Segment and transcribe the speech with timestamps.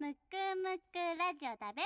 [0.00, 0.16] むく
[0.62, 1.82] むくラジオだべ。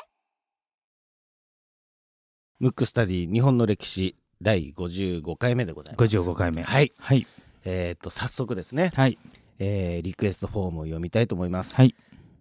[2.60, 6.14] ムックスタディ日本の歴史第55回目でございます。
[6.18, 6.62] 55回目。
[6.62, 6.92] はい。
[6.98, 7.26] はい。
[7.64, 9.18] えっ、と早速ですね、はい。
[9.58, 11.94] えーリクエストフォームを読みたいと思います、はい。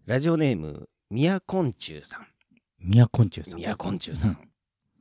[0.07, 2.27] ラジオネームミヤコンチュウさん。
[2.77, 3.59] 宮昆虫さん。
[3.59, 4.37] ミヤコンチュウさん、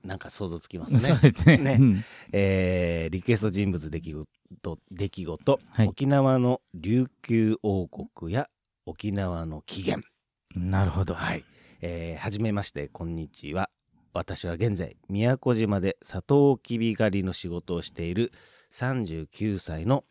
[0.04, 1.56] なんか想像つきますそうねですね。
[1.56, 1.78] ね。
[1.80, 2.04] うん。
[2.30, 5.88] えーリクエスト人物出来事出来事、はい。
[5.88, 8.48] 沖縄の琉球王国や
[8.86, 10.06] 沖縄の起源
[10.56, 11.14] なるほど。
[11.14, 11.44] はい、
[11.80, 13.70] えーはじめましてこんにちは。
[14.12, 18.32] 私は現在宮古島でサトウキビ狩りの仕事をしている
[18.72, 20.04] 39歳の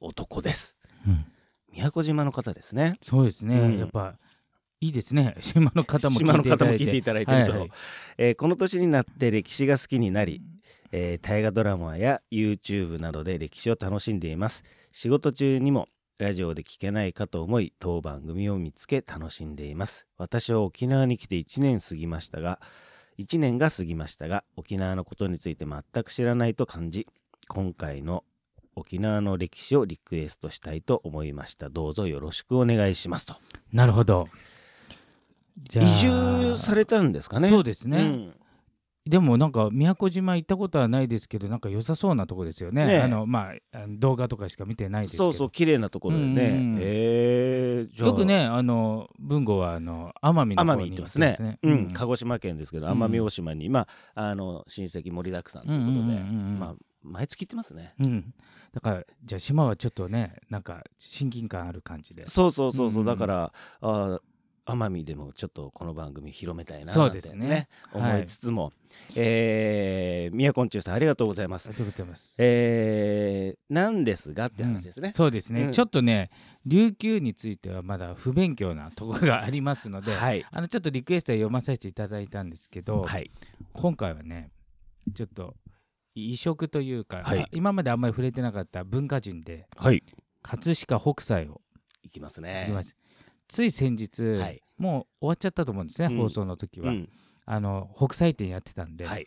[0.00, 0.76] 男です。
[1.06, 1.26] うん。
[1.70, 2.96] 宮古島の方ですね。
[3.02, 3.78] そうですね、うん。
[3.78, 4.14] やっぱ
[4.80, 5.36] いいですね。
[5.40, 7.70] 島の方も島の方も聞いていただいてると、はいはい。
[8.16, 10.40] えーこの年になって歴史が好きになり、
[10.90, 14.64] えー大河ドラマや YouTube などで歴史を楽しんでいます。
[14.90, 20.06] 仕事中にもラジオで聞けないかと思い当番組を見つけ楽しんでいます。
[20.18, 22.60] 私は沖縄に来て1年過ぎましたが
[23.18, 27.06] 1年が過ぎましたが沖縄のことについて全く知らないと感じ
[27.48, 28.24] 今回の
[28.74, 31.68] 沖縄の歴史をリクエストしたいと思いました。
[31.68, 33.36] どうぞよろしくお願いしますと。
[33.72, 34.28] なるほど。
[35.70, 37.50] 移住されたんですかね。
[37.50, 38.34] そうですね、うん
[39.04, 42.86] でもなんか宮古島行ったことはないですけどなんか良さそうなとこですよね。
[42.86, 45.24] ねあのまあ動画とかしか見てないですけど。
[45.24, 46.78] そうそう綺麗なところでね、うんうんうん。
[46.80, 51.58] えよくねあの文吾はあの奄美の奄方に美行ってますね。
[51.62, 53.02] ううんん、鹿児島県ですけどうん。
[53.02, 56.20] 奄美大島に、まああの親戚盛りだくさんということで、うんうんうんう
[56.56, 56.58] ん。
[56.60, 57.94] まあ毎月行ってますね。
[57.98, 58.32] うん、
[58.72, 62.28] だからじゃあ島はちょっとねなんか親近感ある感じで。
[62.28, 64.20] そうそうそうそう、うんうんだからあ
[64.66, 67.68] 奄美でもちょっとこの番組広めたいなそうですね。
[67.92, 68.72] 思いつつも、
[69.16, 71.68] えー、宮古中さんありがとうございます。
[71.68, 72.36] ありがとうございます。
[72.38, 75.14] えー、なんですがって話ですね、うん。
[75.14, 75.72] そうですね、うん。
[75.72, 76.30] ちょっとね
[76.64, 80.44] 琉球についてはまだ不勉強なところがありますので、はい。
[80.50, 83.30] あのちょっとリクエストを読まさせていただいたんですけど、はい。
[83.72, 84.50] 今回はね
[85.14, 85.56] ちょっと
[86.14, 87.40] 異色というか、はい。
[87.40, 90.04] あ今まであんまり触れてなかった文化人ではい。
[90.42, 91.60] 葛飾北斎を
[92.02, 92.96] いきますいねきます、
[93.52, 94.62] つい先日、はい。
[94.78, 96.16] もう終わっちゃったと思うんですね、うん。
[96.16, 97.08] 放送の時は、うん。
[97.44, 99.26] あの北斎展やってたんで、はい。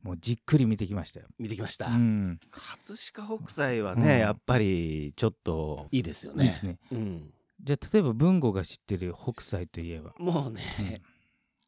[0.00, 1.26] もうじっくり見てきましたよ。
[1.36, 4.20] 見てきました、うん、葛飾北斎はね、うん。
[4.20, 6.44] やっぱりちょっといいですよね。
[6.44, 6.78] いいですね。
[6.92, 10.14] うん、じゃあ例えば文吾が知ってる北斎といえば。
[10.18, 10.94] もうね、うん。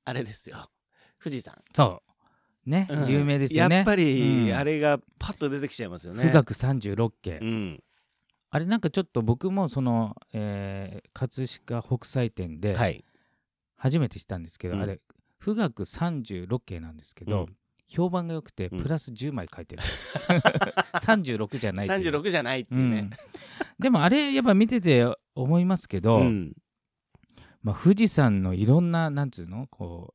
[0.05, 0.71] あれですよ。
[1.21, 2.03] 富士山、そ
[2.65, 2.71] う。
[2.71, 3.09] ね、うん。
[3.09, 3.77] 有名ですよね。
[3.79, 4.55] やっぱり、うん。
[4.55, 6.21] あれがパッと出てきちゃいますよね。
[6.21, 7.83] 富岳36景、うん、
[8.51, 13.05] あれなんかちょっと僕もその、えー葛飾北斎展ではい、
[13.77, 14.83] 初めて知ったんですけど、うん。
[14.83, 15.01] あれ
[15.45, 17.57] 富岳36景なんですけど、うん。
[17.89, 18.83] 評判が良くてうん。
[18.83, 19.83] プラス10枚書いてる、
[21.01, 22.99] 36じゃない三十六じゃないっていうね。
[23.01, 23.11] うん。
[23.79, 26.55] でもあれやっぱ見てて思いますけど、うん。
[27.63, 30.15] まあ、富士山のいろんななんつうのこ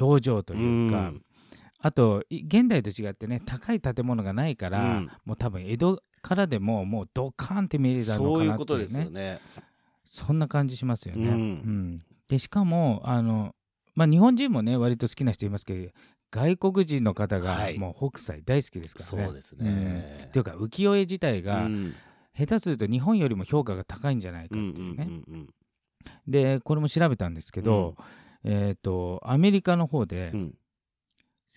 [0.00, 1.24] う表情というか、うん。
[1.80, 5.10] あとい現代と違ってね高い建物がないから、うん。
[5.24, 9.10] もう多分江戸からでももうドカーンって見えたのかなっていうことですよね。
[9.10, 9.40] ね。
[10.04, 11.28] そんな感じしますよね。
[11.28, 11.34] うん。
[11.34, 12.02] うん。
[12.28, 13.54] でしかもあの、
[13.94, 15.90] まあ、日本人もね割と好きな人いますけど
[16.30, 17.78] 外国人の方がはい。
[17.78, 19.26] もう北斎大好きですからね。
[19.26, 20.18] そうですね。
[20.20, 20.26] うん。
[20.26, 21.94] っていうか浮世絵自体が、うん。
[22.36, 25.04] 下手すると日本よりも評価が高いんじゃないかうんっていうね。
[25.08, 25.48] うんうん
[26.26, 27.96] でこれも調べたんですけど、
[28.44, 30.54] えっ、とアメリカの方で、うん。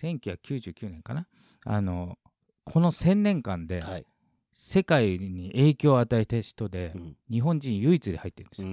[0.01, 1.27] 1999年かな？
[1.65, 2.17] あの
[2.65, 4.05] この1000年間ではい。
[4.53, 7.17] 世界に影響を与えた人でうん。
[7.29, 8.71] 日本人唯一で入ってるんですうよ、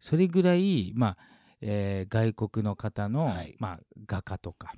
[0.00, 1.16] それぐらい、まあ
[1.60, 3.56] えー外国の方の、はい。
[3.58, 4.72] まあ、画家とか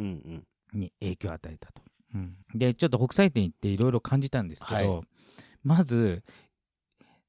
[0.72, 1.82] に影響を与えたと。
[2.14, 2.36] うん。
[2.54, 5.06] でちょっと北斎展行っていろいろ感じたんですけど、はい。
[5.62, 6.22] まず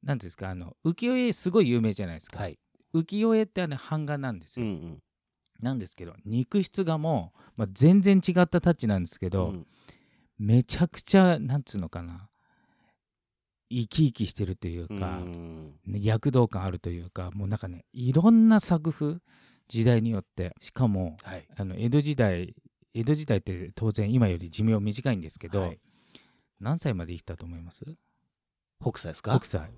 [0.03, 2.59] 何ですかあの浮世絵すごい有名じゃないですか、はい。
[2.94, 5.03] 浮世絵ってあの版画なんですよ、うんうん。
[5.62, 9.67] なんですけど肉質がもう、まあ、全然違ったタッチなんですけど、うん
[10.38, 12.30] めちゃくちゃなんつうのかな。
[13.70, 15.20] 生き生きしてるというか、
[15.88, 19.18] 躍動感あるというかもうなんかねいろんな作風
[19.68, 20.54] 時代によって。
[20.62, 21.48] しかもはい。
[21.58, 22.54] あの江戸時代
[22.94, 25.80] 江戸時代って当然今より寿命短いんですけど、はい。
[26.60, 27.84] 何歳まで生きたと思います？
[28.82, 29.38] 北斎ですか？
[29.40, 29.72] 北斎。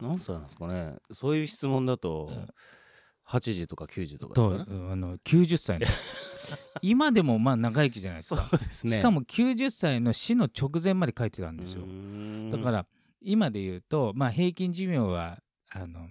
[0.00, 0.96] 何歳なんですかね。
[1.12, 2.48] そういう質問だとうん
[3.30, 4.58] 80とか90とかですと、か？
[4.58, 6.30] ねうんあの90歳なんです
[6.82, 8.94] 今でもまあ長生きじゃないですそうかですね。
[8.94, 11.82] しかも90歳の死の直前まで書いてたんですよ。
[12.50, 12.86] だからら
[13.20, 15.38] 今で言うと、まあ、平均寿命は
[15.70, 16.08] あの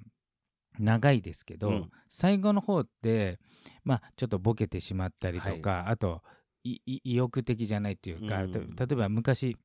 [0.77, 1.92] 長いですけど、うん。
[2.10, 3.39] 最後の方って、
[3.83, 6.21] まあ、ちょっとボケてしまったりとか、あと
[6.63, 8.75] いい意欲的じゃないというか、うん。
[8.75, 9.57] た例えば昔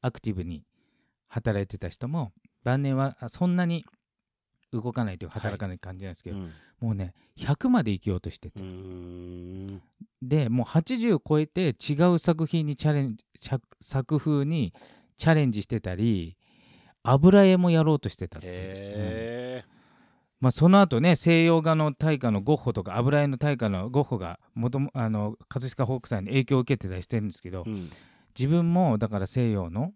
[0.00, 0.64] アクティブに
[1.28, 2.32] 働いてた人も
[2.64, 3.84] 晩年はあそんなに
[4.72, 6.38] 動かないというか働かない感じなんですけど、
[6.80, 9.82] もうね100まで生きようとしてて、うん。
[10.22, 14.72] でもう80超えて違う作品にチャレンジ作作風に
[15.16, 16.36] チャレンジしてたり
[17.02, 18.60] 油絵もやろうとしてたっていう、うん。
[18.64, 19.64] へ
[20.40, 27.90] まあ、その後ね西洋画の大家のゴッホとか油絵の大家のゴッホが元々あの葛飾北斎に影響を受けてたりしてるんですけど、えうん。
[28.36, 29.92] 自分もだから西洋の、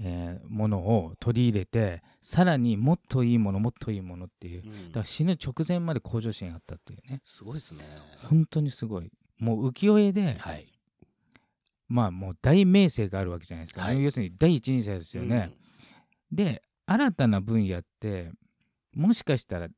[0.00, 7.20] えーものを取り入れてさらにもっといいものもっといいものっていうだから死ぬ直前まで向上心あったっていうね。
[7.24, 7.84] すごいですね。
[8.28, 9.10] 本当にすごい。
[9.38, 10.66] もう浮世絵で、はい。
[11.88, 14.02] まあもう大名声があるわけじゃないですか、はい。
[14.02, 15.54] 要するに第一人者ですよね、
[16.30, 18.30] で新たな分野って
[18.92, 19.68] もしかしたら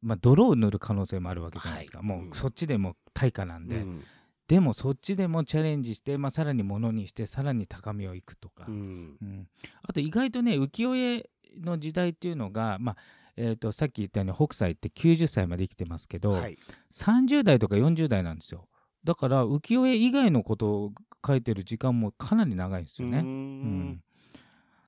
[0.00, 2.06] まあ泥を塗る可能性もあるわけじゃないですか、はい。
[2.06, 4.04] もうそっちでも対価なんで、うん
[4.52, 9.16] でもそっちでもチャレンジして、まあ、さらにものにしてさらに高みをいくとか、うん。
[9.22, 9.48] うん。
[9.82, 12.96] あと意外とね浮世絵の時代っていうのが、まあ
[13.38, 16.58] えー、とさっき言ったように北斎って90歳まで生きてますけど、はい。
[16.92, 18.68] 30代とか40代なんですよ。
[19.04, 20.92] だから浮世絵以外のことを
[21.26, 23.20] 書いてる時間もかなり長いんですよね。
[23.20, 23.28] ううん。
[23.28, 24.00] ん。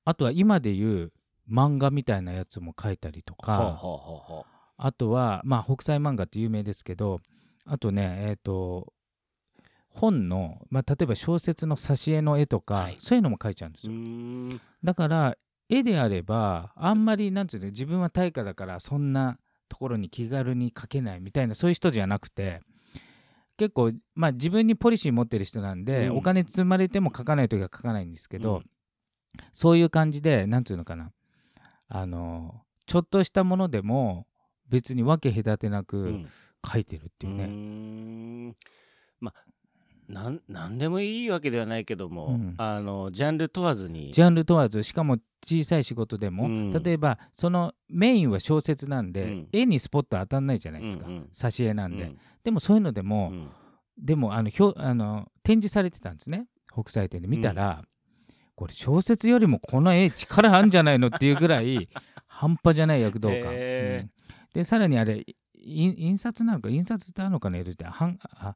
[0.03, 1.11] あとは今でいう
[1.51, 3.79] 漫画みたいなやつも書いたりとか、はあはあは
[4.29, 4.45] あは
[4.77, 4.87] あ。
[4.87, 7.19] あとはまあ北斎漫画って有名ですけど
[7.65, 8.93] あとねえっ、と
[9.95, 12.97] 本の、まあ、例えば小説の挿絵の絵とか、はい。
[12.99, 13.97] そういうのも書いちゃうんですうよ。
[13.97, 14.61] ん。
[14.83, 15.37] だから
[15.69, 22.61] 絵であればあんまりなんていうの自分は大家だからそんなところに気軽に描けないみたいなそういう人じゃなくて
[23.57, 26.17] 結構まあ自分にポリシー持ってる人なんで、うん。
[26.17, 28.69] お金積まれても描かない時は描かないんですけど、うん。
[29.53, 31.11] そういう感じでなんていうのかな。
[31.87, 34.27] あのちょっとしたものでも
[34.69, 36.27] 別に分け隔てなくうん。
[36.63, 37.43] 描いてるっていうね。
[37.43, 38.55] うーん。
[39.19, 39.45] まあ
[40.07, 42.55] なんなんでもいいわけではないけども、うん。
[42.57, 44.11] あのジャンル問わずに。
[44.11, 46.71] ジャンル問わずしかも小さい仕事でも、うん。
[46.71, 49.47] 例えばそのメインは小説なんで、うん。
[49.51, 51.29] 絵にスポット当たんないじゃないですか、うんうん。
[51.33, 52.17] 挿絵なんで、うん。
[52.43, 53.49] でもそういうのでも、うん。
[53.97, 56.47] でもあのひょあの展示されてたんですね。
[56.71, 57.83] 北斎展で見たら、
[58.55, 61.89] これ小説よりもこの絵力あるんじゃないのっていうぐらい
[62.27, 64.03] 半端じゃない躍動感、へー。
[64.03, 64.11] うん。
[64.53, 65.35] でさらにあれい
[65.65, 68.55] 印刷なのか印刷ってあるのかな絵って半あ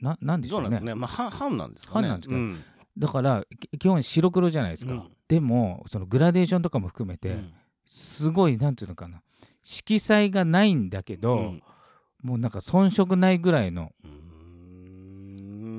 [0.00, 0.70] ななんでしょうんね。
[0.70, 0.94] そうなですね。
[0.94, 2.08] まあ半半なんですかね。
[2.08, 2.34] 半なんですか。
[2.34, 2.64] うん。
[2.96, 5.10] だからき基本白黒じゃないですか、うん。
[5.28, 7.52] でもそのグラデーションとかも含めて、うん。
[7.86, 9.22] すごいなんていうのかな。
[9.62, 11.62] 色彩がないんだけど、うん。
[12.22, 13.92] もうなんか遜色ないぐらいの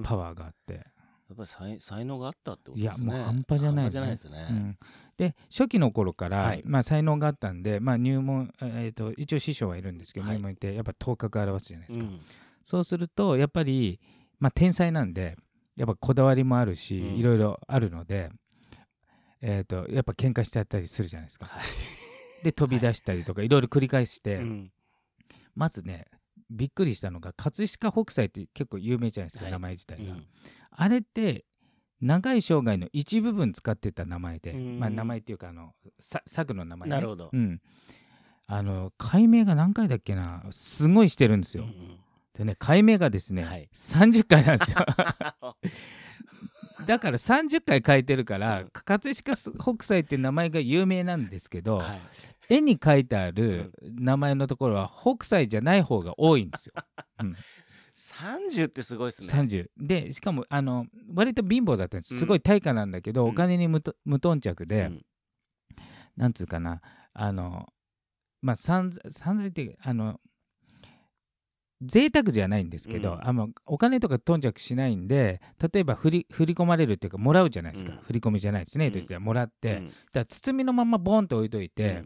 [0.03, 0.79] パワーがあって、や
[1.33, 3.13] っぱり才才能があったってこといやですね。
[3.13, 4.77] もう半端じゃない半端じゃないですね、うん。
[5.17, 6.61] で初期の頃から、はい。
[6.65, 10.37] まあ、才能があったんで、まあ、入門、えー、と一応師匠はいるんですけど、はい。
[10.37, 12.19] 入門ってやっぱ頭角表すじゃないですか、うん
[12.65, 13.99] そうするとやっぱり、
[14.39, 15.37] まあ、天才なんで
[15.75, 17.15] やっぱこだわりもあるし、うん。
[17.15, 18.31] いろいろあるので、
[19.39, 21.63] えー、とやっぱ喧嘩しちゃったりするじゃないですか、はい。
[22.43, 23.49] で飛び出したりとかい。
[23.49, 24.71] ろいろ繰り返して、うん。
[25.53, 26.05] まずね
[26.49, 29.51] びっくりしたのが葛飾北斎って結構有名じゃないですか、はい。
[29.51, 30.25] 名前自体が、うん。
[30.71, 31.45] あれって
[32.01, 34.79] 長い生涯の一部分使ってた名前で、うん。
[34.79, 37.29] まあ、名前っていうかあのさ作の名前、ね、なるほど。
[37.31, 37.61] うん、
[38.47, 41.99] あの解明が何回だっけなすごいしてるんですよ、うん
[42.35, 43.69] でね解明がですね、はい。
[43.73, 44.77] 30回なんですよ。
[46.85, 48.69] だから30回書いてるから、うん。
[48.69, 52.01] 葛飾北斎っていう名前が有名なんですけど、はい。
[52.49, 56.73] 絵に書いてある名前のところは北斎じゃない方が多いんですよ。
[57.19, 57.35] うん。
[57.95, 59.27] 30ってすごいですね。
[59.27, 62.13] 30でしかもあの割と貧乏だったんです。
[62.13, 62.19] うん。
[62.19, 63.29] すごい対価なんだけど、うん。
[63.31, 63.81] お金に無
[64.19, 65.05] 頓着で、うん。
[66.17, 66.81] なんつうかな
[67.13, 67.67] あの
[68.41, 70.19] まあ散散財ってあの
[71.81, 73.27] 贅沢じゃないんですけど、うん。
[73.27, 75.41] あのお金とか頓着しないんで
[75.73, 77.99] 例えば振り振り込まれるっていうかもらうじゃないですか、うん。
[77.99, 78.91] 振り込みじゃないですね、うん。
[78.93, 79.93] としてはもらって、うん。
[80.13, 82.03] だ包みのままボンと置いといて、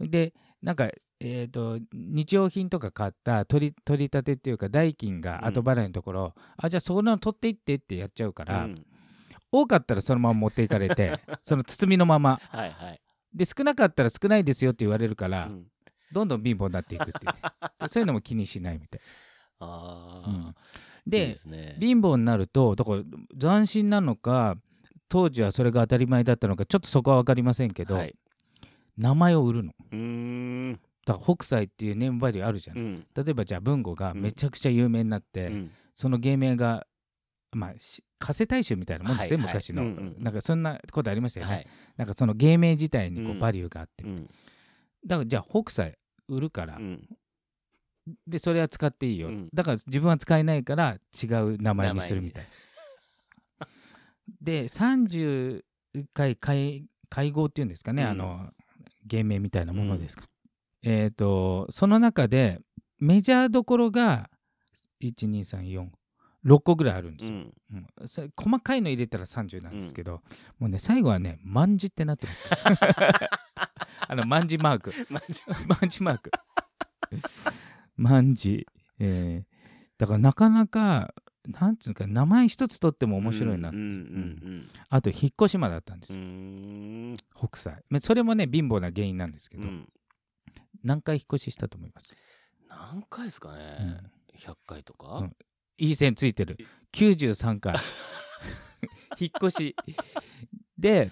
[0.00, 8.74] でなんかえー、と日用品とか買った取り取り立てっていうか代金が後払いのところ、あじゃあそこの取っていってってやっちゃうから、うん
[9.52, 13.00] 多かったらそのまま持っていかれてその包みのままはいはい。
[13.32, 15.66] で少なかったら少ないですよって言われるから、うん
[16.12, 17.40] どんどん貧乏になっていくっていうね。
[17.80, 19.00] で そういうのも気にしないみたい、
[19.60, 20.36] ああ、うん。
[20.44, 21.76] いいでね。
[21.80, 23.02] 貧乏になるとだから
[23.38, 24.56] 斬新なのか
[25.08, 28.14] 当時はそれが当たり前だったのかちょっとそこは分かりませんけど、はい、
[28.98, 29.72] 名前を売るの。
[29.92, 30.80] うーん。
[31.06, 33.06] だから北斎っていうネームバリューあるじゃん、うん。
[33.14, 35.70] 例えばじゃあ文吾がめちゃくちゃ有名になって、うん。
[35.94, 36.86] その芸名が
[37.52, 39.54] まあし加瀬大衆みたいなもんですよ、はいはい。
[39.54, 40.22] 昔の、うんうん。
[40.22, 41.66] なんかそんなことありましたよね、はい。
[41.96, 43.38] なんかその芸名自体にこううん。
[43.38, 44.28] バリューがあって、うん。
[45.06, 45.96] だからじゃあ北斎
[46.28, 47.08] 売るから、うん。
[48.26, 49.48] でそれは使っていいよ、うん。
[49.52, 52.44] だから自分は使えないから違う名前にするみたい。
[52.44, 53.66] な
[54.40, 55.62] で30
[56.12, 58.08] 回会会合っていうんですかね、うん。
[58.08, 58.50] あの
[59.06, 60.24] 芸名みたいなものですか、
[60.82, 62.60] えっ、とその中で
[62.98, 64.28] メジャーどころが
[66.46, 67.54] 12346個ぐらいあるんですよ、うん。
[68.00, 68.08] うん。
[68.08, 70.22] それ細かいの入れたら30なんですけど、
[70.58, 72.50] もうね最後はね万字ってなってます。
[74.08, 74.92] あの万字マーク。
[75.10, 76.30] 万字マーク。
[77.96, 78.66] 万字
[78.98, 79.56] えー
[79.98, 81.14] だからなかなか
[81.46, 83.72] なんつうのか名前一つとっても面白いな、う。
[83.72, 86.12] んうんあと引っ越し間だったんです。
[86.14, 86.20] よ。
[87.34, 87.82] 北斎。
[87.88, 89.88] まそれもね貧乏な原因なんですけど、うん。
[90.84, 92.14] 何回引っ越ししたと思います？
[92.68, 93.60] 何回ですかね。
[93.80, 94.38] うん。
[94.38, 95.18] 100回とか？
[95.18, 95.36] うん
[95.78, 96.58] いい線ついてる。
[96.92, 97.74] 93回。
[99.18, 99.76] 引っ越し。
[100.78, 101.10] で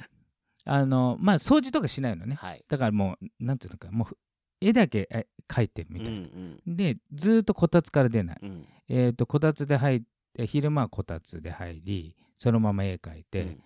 [0.64, 2.36] あのまあ掃除とかしないのね。
[2.36, 2.64] はい。
[2.68, 3.90] だからもうなんていうのか。
[3.90, 4.16] もう
[4.60, 8.66] 絵だけえ描いてるみうんたいな、うんでずーっとこたつから出ない、うん。
[8.88, 10.02] えー、とこたつで入っ
[10.34, 13.58] て昼間はこたつで入りそのまま絵描いて、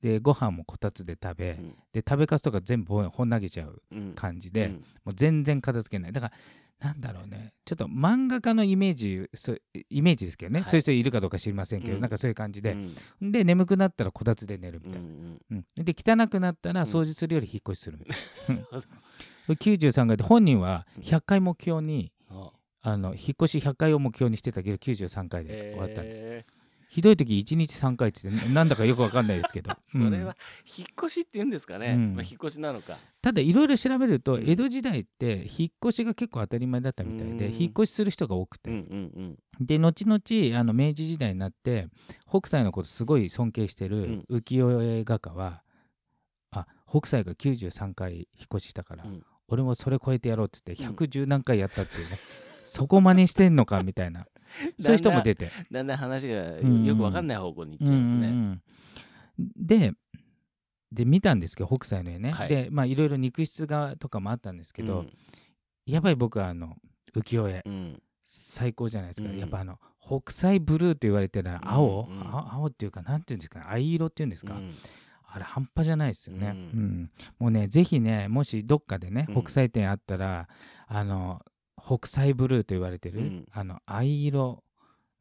[0.00, 1.76] でご飯もこたつで食べ、うん。
[1.92, 4.12] で食べかすとか全部ほん投げちゃううん。
[4.14, 4.72] 感じで、うん。
[4.72, 6.12] もう全然片付けない。
[6.12, 6.34] だから
[6.82, 7.52] なんだろうね。
[7.64, 10.68] ちょっと漫画家のイメージそうイメージですけどね、はい。
[10.68, 12.00] そういう人いるかどうか知りませんけど、うん。
[12.00, 12.76] なんかそういう感じで、
[13.20, 13.32] うん。
[13.32, 15.64] で眠くなったらこたつで寝るみうたいな、んうん。
[15.76, 16.86] で汚くなったらうん。
[16.86, 18.16] 掃除するより引っ越しするみたい
[18.48, 18.82] な、 なるほど。
[18.82, 18.88] こ
[19.48, 22.50] れ93回で本人は100回目標にあ。
[22.84, 26.46] あの引っ越し100回を目標にしてたけど93回で終わったんです、へ
[26.92, 29.70] ひどい時1日3回ってなんだかよくわかんないですけど。
[29.70, 30.26] ー それうん。
[30.26, 30.36] は
[30.76, 31.92] 引っ越しって言うんですかね。
[31.92, 32.14] うん。
[32.16, 32.98] まあ引っ越しなのか。
[33.22, 34.44] ただいろいろ調べるとうん。
[34.46, 37.54] 江戸時代って引っ越しが結構当たり前だったみたいでうん。
[37.62, 38.80] 引っ越しする人が多くて、うんう
[39.22, 41.88] んで後々あの明治時代になって
[42.28, 45.62] 北斎のことすごい尊敬してる浮世絵画家は、
[46.50, 49.24] あ北斎が93回引っ越ししたから、うん。
[49.48, 50.78] 俺もそれ超えてやろうっつってうん。
[50.94, 52.18] 110何回やったっていうね、
[52.66, 54.26] そこ真似してんのかみたいな
[54.78, 55.74] そういう人も出てうん。
[55.74, 58.28] だんだん話がうんよくわかんない方向に行っちゃうんですね。
[58.28, 58.62] うんうん
[59.38, 59.52] うん。
[59.56, 59.94] で
[60.92, 62.48] で見たんですけど北斎の絵ね、はい。
[62.48, 65.12] でまあいろいろ肉質がとかもあったんですけど、うん。
[65.86, 66.76] やっぱり僕はあの
[67.14, 67.62] 浮世絵。
[67.64, 68.02] うん。
[68.24, 69.38] 最高じゃないですか、うん。
[69.38, 72.18] やっぱあの北斎ブルーと言われてる青、うん。
[72.18, 72.26] うん。
[72.26, 73.64] あ青っていうかなんていうんですかね。
[73.68, 74.70] 藍色っていうんですか、うん。
[75.26, 76.56] あれ半端じゃないですよね、うん。
[76.56, 77.10] うん。
[77.38, 79.42] もうねぜひねもしどっかでねうん。
[79.42, 80.48] 北斎展あったら、
[80.86, 81.42] あの
[81.98, 83.46] 北斎ブルーと言われてる、うん。
[83.52, 84.64] あの藍色、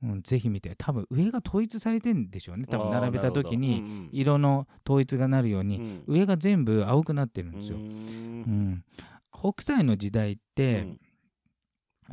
[0.03, 0.75] うん、ぜひ見て。
[0.77, 2.65] 多分上が統一されてるんでしょうね。
[2.65, 6.03] 多分並べた時に色の統一がなるように、うん。
[6.07, 7.83] 上が全部青くなってるんですよ、うん。
[7.83, 8.85] ん。
[9.31, 10.99] 北斎の時代って、うん。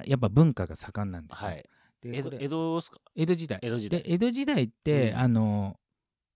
[0.04, 1.64] やっぱ文化が盛んなんですよ、はい。
[2.04, 2.82] 江戸江戸
[3.16, 3.58] 江戸時代。
[3.62, 4.02] 江戸時代。
[4.02, 5.18] で江戸時代って、うん。
[5.18, 5.80] あの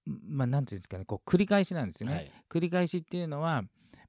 [0.05, 2.33] まあなんていうんですかねこう繰り返しなんですね、はい。
[2.51, 3.63] 繰り返しっていうのは、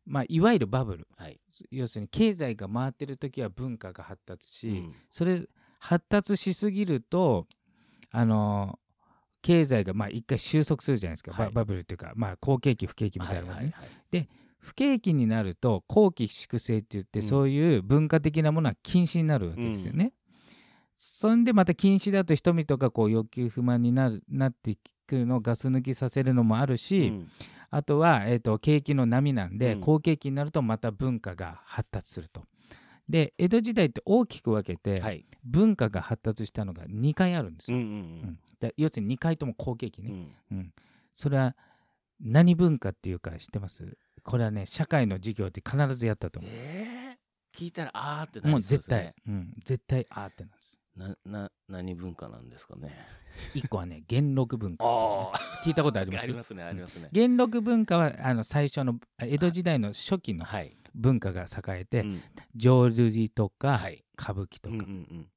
[0.06, 1.08] まあ、いわゆるバブル。
[1.18, 1.40] はい。
[1.72, 4.96] 要するに経済が回ってる時は文化が発達し、うん。
[5.10, 5.44] それ
[5.80, 7.48] 発達しすぎると
[8.12, 8.80] あの
[9.42, 11.54] 経済がまあ一回収束するじゃないですか、バはい。
[11.54, 14.30] バブルっていうか、まあ、好景気不景気みたいなものね、はいはいはい
[14.64, 17.26] 不景気になると後期粛清って言って、うん。
[17.26, 20.14] そういう文化的なものは禁止になるわけですよね。
[20.96, 27.28] そんでまた禁止だと人々がこう欲求不満になるなってくるのをガス抜きさせるのもあるし、うん
[27.76, 32.44] あとは、えー、と景気の波なんで、うん好景気になるとまた文化が発達すると。
[33.10, 35.26] で江戸時代って大きく分けて、はい。
[35.44, 37.78] 文化が発達したのが2回あるんですよ。
[37.78, 38.00] うんううん
[38.30, 40.36] んで要するに2回とも好景気うんうね、ん。
[40.52, 40.74] うん
[41.12, 41.56] それは
[42.22, 43.98] 何文化っていうか知ってます？
[44.24, 46.52] これはね社会の授業って必ずやったと思う。
[46.54, 47.60] えー？
[47.60, 49.14] 聞いたらあーってなもうりそうで絶対、すね。
[49.28, 50.78] うん、絶対あーってなんです。
[50.96, 52.92] なな何文化なんですかね。
[53.56, 55.32] 1個はね 元禄文化ね、あ
[55.66, 56.24] 聞いたことあります？
[56.24, 57.10] ありますねありますね。
[57.12, 60.76] 元禄文化はあの最初のあ江戸時代の初期のはい。
[60.96, 62.22] 文化が栄えて、うん
[62.56, 64.04] 浄瑠璃とか、はい。
[64.20, 65.28] 歌舞伎とか、うんうんうん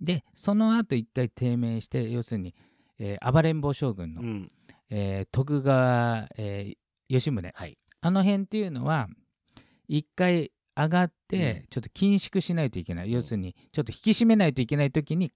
[0.00, 2.54] でその後一回低迷して要するに、
[2.98, 4.52] えー暴れん坊将軍の、うん
[4.90, 6.78] えー徳川、えー
[7.08, 7.78] 吉宗はい。
[8.00, 9.08] あの辺っていうのは
[9.88, 11.38] 一回上がっうん。
[11.38, 15.32] てちょっと緊縮しないといけない、要するにちょっと引き締めないといけない時に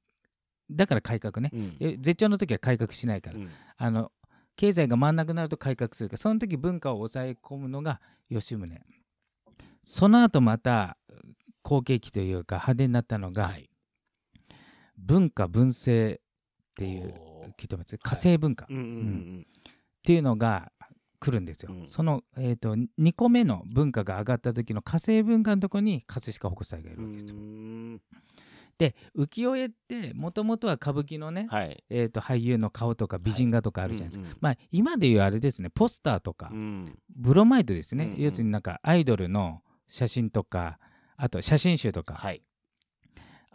[0.70, 1.76] だから改革ね、うん。
[1.80, 3.50] え絶頂の時は改革しないから、うん。
[3.76, 4.12] あの
[4.56, 8.00] 経済が回んなくなると改革するからその時文化を抑え込むのが
[8.30, 8.80] 吉宗。
[9.84, 10.96] その後また
[11.62, 13.68] 好景気というか派手になったのが、はい。
[14.98, 16.20] 文化文政っ
[16.76, 17.14] ていう
[17.58, 17.96] 聞いてます？
[17.98, 18.64] 火星文化。
[18.64, 19.46] っうんうんうん。
[20.02, 20.72] ていうのが
[21.18, 21.88] 来るんですよ、うん。
[21.88, 28.00] その、えー、と2個目の文化が上がった時の火星文化のところに葛飾北斎がいるうわけですよ、ん。
[28.78, 31.84] で浮世絵ってもともとは歌舞伎のね、はい。
[31.88, 34.36] えー、と俳優の顔とか美人画とかあるじゃないですか、うんうん。
[34.40, 36.98] まあ今でいうあれですねポスターとか、うん。
[37.14, 38.20] ブロマイドですね、うんうん。
[38.20, 40.78] 要するになんかアイドルの写真とか
[41.16, 42.42] あと写真集とか、はい。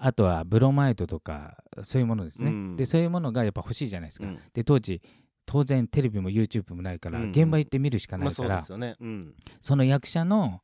[0.04, 2.76] あとはブロマイドとかそういうものですね、うん。
[2.76, 4.40] でそういうものがやっぱ欲しいじゃないですか、うん。
[4.54, 5.02] で当時
[5.46, 7.26] 当然テレビも YouTube もないから、うん。
[7.26, 10.62] うん現場行って見るしかなまあいから、その役者の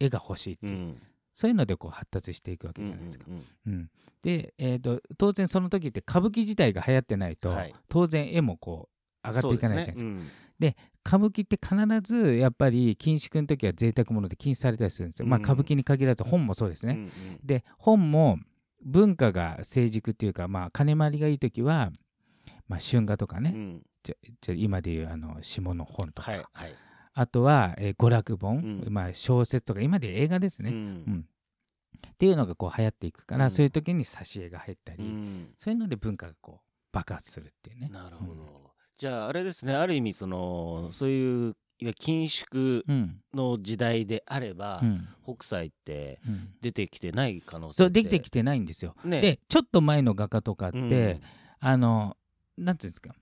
[0.00, 1.02] 絵が欲しいっていう、うん。
[1.34, 3.26] そういうのでこう発達していくわけうんじゃないですか。
[3.28, 3.90] うんうん
[4.22, 7.74] で、えー、と当然その時って歌舞伎自体が流行ってないと、はい。
[7.90, 8.88] 当然絵もこ
[9.22, 10.10] う上がっていかないじゃないですか。
[10.10, 10.20] そう
[10.60, 10.76] ね。
[11.06, 15.26] 歌舞伎って必ずやっぱり禁止の時は贅沢物で禁止されたりするんですよ。
[15.26, 15.44] まあ、うん。
[15.44, 16.94] 歌舞伎に限らず本もそうですね。
[16.94, 17.10] うんうん。
[17.44, 18.38] で本も
[18.82, 21.90] 文化が成熟っていうか、まあ、金回りがいい時は、
[22.68, 26.74] まあ、春画とかね、うんじゃじゃ今でいうあの下の本とか、はいはい。
[27.14, 28.92] あとは、えー娯楽本、うん。
[28.92, 29.80] まあ、小説とか。
[29.80, 30.80] 今でいう映画ですね、ううん。
[31.18, 31.28] ん
[32.08, 33.50] っていうのがこう流行っていくから、うん。
[33.50, 35.54] そういう時に挿絵が入ったり、うん。
[35.58, 37.88] そういうので文化がこう爆発するっていうね。
[37.92, 38.72] なるほど。
[38.96, 39.74] じゃああれですね。
[39.74, 43.20] ある意味そのそういういわゆる緊縮うん。
[43.32, 45.08] の時代であればうん。
[45.24, 46.48] 北斎ってうん。
[46.60, 48.96] 出てきてない可能性そうってできてきてないんですよ。
[49.04, 49.20] ね。
[49.20, 51.20] でちょっと前の画家とかって、うん。
[51.60, 52.16] あの
[52.58, 53.14] なんていうんですか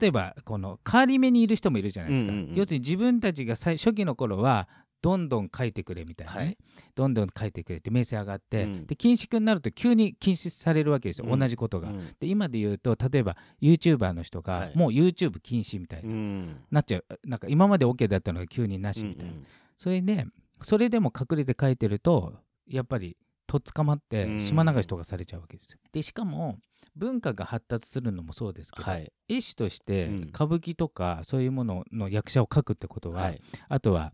[0.00, 2.54] 例えばこの変わり目にいる人もいるじゃないですか、うんうんうん。
[2.54, 4.68] 要するに自分たちが最初期の頃は
[5.02, 6.58] どんどん書いてくれみたいなね、はい。
[6.94, 8.86] どんどん書いてくれって名声上がって、うん。
[8.86, 11.38] で禁止になると急に禁止されるわけですよ、うん。
[11.38, 11.90] 同じことが。
[11.90, 12.08] うん。
[12.18, 14.72] で今で言うと例えば YouTuber の人が、はい。
[14.74, 16.56] もう YouTube 禁止みたいな、うん。
[16.70, 17.04] なっちゃう。
[17.24, 19.32] なんか今まで OK だったのが急になしみたいな、
[19.76, 20.24] それで
[20.62, 22.32] それでも隠れて書いてると
[22.66, 24.40] やっぱりとっ捕まってうん。
[24.40, 25.78] 島流しとかされちゃうわけですよ。
[25.92, 26.58] でしかも
[26.96, 29.12] 文化が発達するのもそうですけど、はい。
[29.28, 30.22] 絵師としてうん。
[30.28, 33.40] 歌舞伎とかそういうものの役者を描くってことは、はい。
[33.68, 34.12] あとは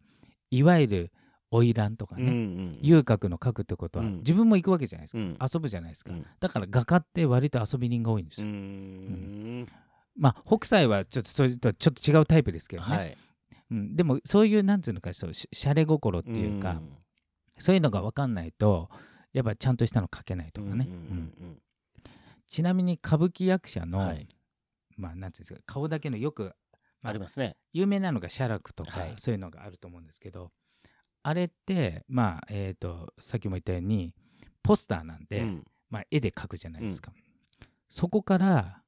[0.50, 1.12] いわゆる
[1.50, 2.78] 花魁とかうんうね、ん。
[2.80, 4.16] 遊郭の描くってことは、うん。
[4.18, 5.38] 自分も行くわけじゃないですか、うん。
[5.52, 6.26] 遊ぶじゃないですか、うん。
[6.38, 8.50] だから画家って割と遊び人が多いんですうよ。
[8.52, 9.66] ん。
[10.16, 13.16] まあ北斎はちょっとそれとはちょっと違うタイプですけどね、はい。
[13.70, 16.80] うん、でもそういうなんていうのかそうししゃれ心っていうか、
[17.58, 18.88] そういうのが分かんないと
[19.32, 20.92] やっぱちゃんとしたの描けないとかね、うん。
[20.92, 20.96] う
[21.46, 21.62] ん
[22.50, 24.28] ちなみに歌舞伎役者の、はい。
[24.96, 26.52] まあなんていうんですか顔だけのよく、
[27.00, 27.56] まありますね。
[27.72, 29.14] 有名なのが写楽とか、はい。
[29.18, 30.50] そういうのがあると思うんですけど
[31.22, 34.12] あれってまあえっ、とさっきも言ったように
[34.62, 35.64] ポスターなんで、うん。
[35.88, 37.12] まあ、絵で描くじゃないですか、
[37.88, 38.82] そこから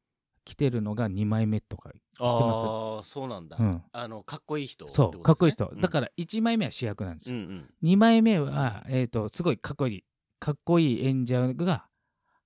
[0.44, 2.28] 来てるのが2枚目とか知ってます？
[2.28, 3.56] ああそうなんだ。
[3.58, 3.82] うん。
[3.92, 7.70] あのかっこいい人そうかっこいい人、だらから1枚目は主役なんですよ、うんうん。
[7.82, 10.04] 2枚目は、えー、とすごいかっこいい
[10.38, 11.86] かっこいい演者が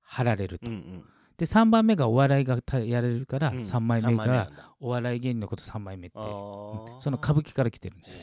[0.07, 1.05] 貼られると、うんうん。
[1.37, 3.57] で3番目がお笑いがたやれるからうん。
[3.57, 4.75] 3枚目がだ。
[4.81, 6.99] お笑い芸人のこと3枚目ってあー。
[7.01, 8.16] その歌舞伎から来てるんですよ、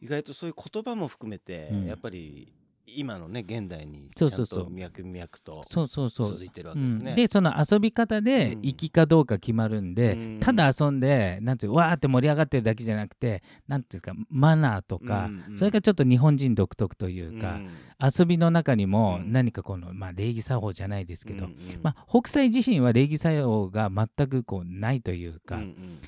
[0.00, 1.84] 意外とそういう言葉も含めて、うん。
[1.86, 2.52] やっぱり
[2.86, 4.46] 今のね現代にちゃそうんそう。
[4.46, 6.32] そうと脈々とそうそうそう。
[6.32, 7.12] 続いてるわうけですね。
[7.12, 8.62] ん、でその遊び方でうん。
[8.62, 10.40] 粋かどうか決まるんで、うん。
[10.40, 15.56] ただ遊んでなんていうわーって盛り上がってるだけじゃなくてなんていうかマナーとか、うんうん。
[15.56, 17.68] それがちょっと日本人独特というか、ん。
[18.00, 19.32] 遊びの中にもうん。
[19.32, 21.58] 何かこの、まあ、礼儀作法じゃないですけど、うんうん。
[21.82, 25.98] まあ、北斎自身は礼儀作用が全くこうないというか、うんうん。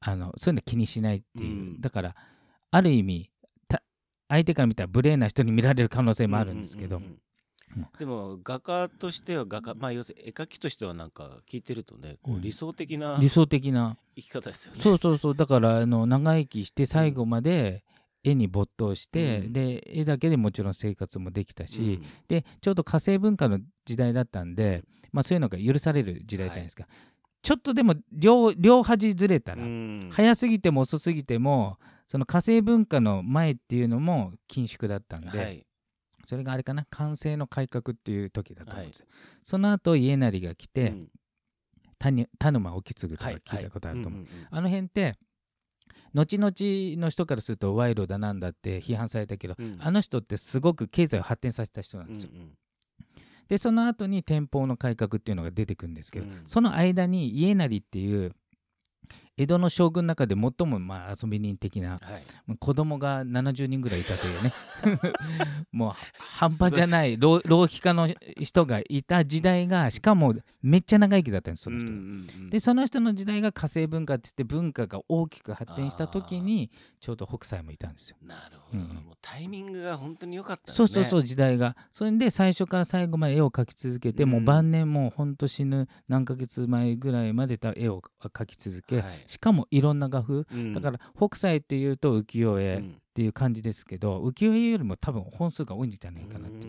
[0.00, 1.80] あのそういうの気にしないっていう、うん。
[1.80, 2.14] だから
[2.70, 3.39] ある意味た
[4.30, 7.02] 相手から見たら無礼な人に見られる可能性もあるんですけど、
[7.98, 12.40] でも画家としては画家まあ要するに絵描きとしてはなんか聞いてるとねこううん。
[12.40, 13.96] 理想的な理想的な。
[14.16, 14.80] 生き方ですよね。
[14.82, 15.36] そうそうそう。
[15.36, 17.84] だからあの長生きして最後まで
[18.22, 19.52] 絵に没頭して、うん。
[19.52, 22.06] で絵だけでもちろん生活もできたし、うん。
[22.28, 26.86] でちょうど火星文化の時代だったんで、まあ、そういうのが許される時代じゃないですか、
[27.42, 30.08] ちょっとでも両両端ずれたら、うん。
[30.12, 31.78] 早すぎても遅すぎても
[32.10, 35.64] その火星文化の前っていうのも緊縮だったんで、はい。
[36.24, 39.06] それがあれかな完成の改革っていう時だと思うんですよ、
[39.44, 41.08] その後家成が来て、うん。
[42.00, 43.36] 田に田沼意次とかはい。
[43.36, 45.18] 聞いたことあると思う、あの辺って
[46.12, 46.52] 後々
[47.00, 49.78] の人からすると賄賂だなんだって批判されたけど、うん。
[49.78, 52.50] あの人ってすごく経済を発展させた人なんですよ、うんうん。
[53.46, 56.42] でその後に天保の改革っていうのが出てくるんですけど、うん。
[56.44, 58.34] その間に家成っていう
[59.40, 62.56] 江戸の将軍の中で最もまあ遊び人的なはい。
[62.58, 64.52] 子供が70人ぐらいいたというね。
[65.72, 68.06] もう半端じゃない浪浪費家の
[68.38, 71.86] 人がいた時代がしかもめっちゃ長生きだったんですその人。
[71.86, 71.92] が。
[71.92, 72.50] うんうんうん。
[72.50, 78.18] でその人の時代が火星文化って言って文化が大きく発展した時にちょうど北斎もいたんですよ。
[78.22, 78.88] なるほど、うん。
[78.88, 80.76] もうタイミングが本当に良かったね。
[80.76, 81.76] そうそうそう時代が。
[81.92, 90.44] それで最初から最後まで絵を描き続けて、もう晩年もうほんと死ぬ何ヶ月前ぐらいまでた絵を描き続け、はいしかもいろんな画風。
[90.52, 90.72] うん。
[90.72, 93.00] だから北斎っていうと浮世絵っうん。
[93.14, 96.66] ていう感じですけど、浮世絵よりも多分本数が多いんじゃないかなって。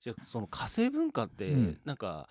[0.00, 1.80] じゃあその火星文化って、うん。
[1.84, 2.28] なんか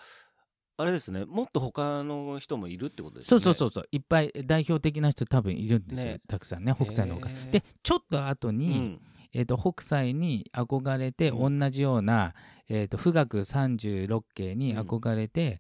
[0.78, 1.26] あれですね。
[1.26, 3.38] もっと他の人もいるってことですね。
[3.38, 3.88] うそうそうそう。
[3.92, 6.22] いっぱい代表的な人多分いるんですよ、ね。
[6.30, 6.74] たくさんね。
[6.74, 9.02] 北斎のほかでちょっと後うに、ん。
[9.34, 11.60] えー、と北斎に憧れて、うん。
[11.60, 12.34] 同じような、
[12.70, 15.60] えー、と富岳36景に憧れて、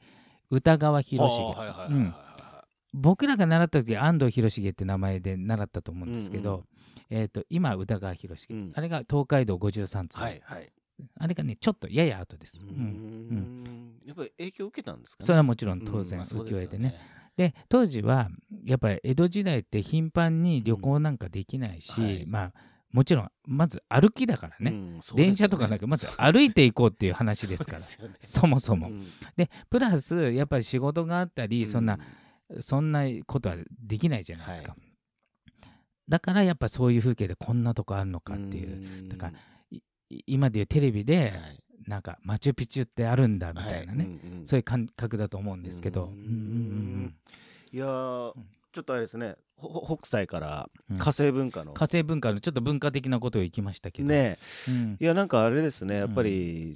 [0.50, 2.24] 歌川広重、はいはい
[2.94, 6.64] 僕らが習った時安藤広重って名前で習ったと思うんですけど、
[7.10, 8.72] えー、と今宇田川広重、うん。
[8.76, 10.72] あれが東海道53通、いはいはい。
[11.20, 12.70] あれがねちょっとやや後です、うん。
[12.70, 15.26] んやっぱり影響を受けたんですかね。
[15.26, 16.96] それはもちろん当うん然まあそう浮世絵でね,、
[17.36, 18.30] で当時は
[18.64, 22.26] やっぱり江戸時代って頻繁に旅行なんかできないし、うんはい。
[22.28, 22.54] まあ
[22.92, 25.02] もちろんまず歩きだからね、うんね。
[25.16, 27.80] 電車とかなくまず歩いていこうっていう話ですから。
[27.82, 28.10] そね。
[28.22, 28.90] そもそも。
[28.90, 29.04] うん。
[29.36, 32.00] でプラスやっぱり仕事があったり、そんなう
[32.62, 34.76] そんなことはできないじゃないですか。
[36.10, 39.10] だからやっぱそういう風景でこんなとこあるのかっていう、ん。
[39.10, 39.34] だから
[39.72, 39.82] い
[40.28, 41.60] 今でいうテレビではい。
[41.86, 44.14] なんかマチュピチュってあるんだみたいなね、はい。
[44.14, 44.48] うんうん。
[44.48, 46.06] そういう感覚だと思うんですけど。
[46.06, 47.16] ううんんうん
[47.74, 48.34] いやちょ
[48.82, 49.36] っとあれですね。
[49.60, 50.98] 北斎からうん。
[50.98, 54.38] 火星文化の、火星文化のちょっと文化的なことをいきましたけど、ね
[54.68, 54.98] うん。
[55.00, 55.98] いやなんかあれですね。
[55.98, 56.74] やっぱり、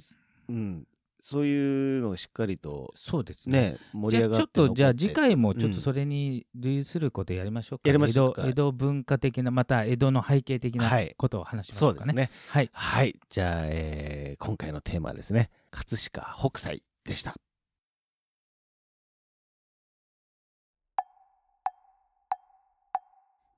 [0.48, 0.86] うん
[1.20, 3.72] そういうのがしっかりとそうですね。
[3.72, 8.42] ね盛じゃあり上がってちょっとじゃあ次回もちょっとうんそれに類することやりましょうか、やりましょうか。
[8.42, 11.14] 江戸江戸文化的なまた江戸の背景的なはい。
[11.18, 12.06] ことを話しましょうかね。
[12.06, 12.30] そうですね。
[12.48, 12.70] はい。
[12.72, 13.20] はい。
[13.28, 17.34] じゃあ、えー今回のテーマはですね葛飾北斎でした。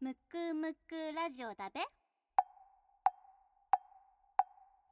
[0.00, 1.80] むくむくラジオだべ？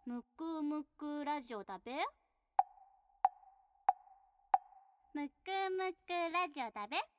[0.04, 1.92] むくむくラジオだべ？
[5.14, 5.32] むく
[5.70, 7.17] むくラジオだべ